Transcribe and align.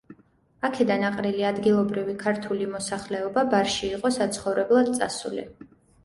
აქედან 0.67 1.03
აყრილი 1.09 1.43
ადგილობრივი 1.49 2.15
ქართული 2.23 2.65
მოსახლეობა 2.71 3.43
ბარში 3.51 3.91
იყო 3.97 4.11
საცხოვრებლად 4.15 4.89
წასული. 4.97 5.45